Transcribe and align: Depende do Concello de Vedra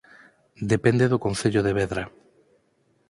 Depende 0.71 1.05
do 1.11 1.21
Concello 1.25 1.61
de 1.63 1.75
Vedra 1.79 2.03